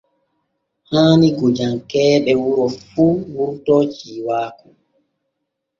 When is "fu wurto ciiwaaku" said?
2.87-4.67